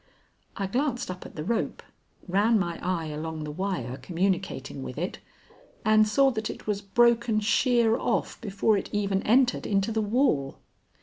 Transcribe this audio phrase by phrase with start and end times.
[0.57, 1.83] I glanced up at the rope,
[2.27, 5.19] ran my eye along the wire communicating with it,
[5.85, 10.57] and saw that it was broken sheer off before it even entered into the wall.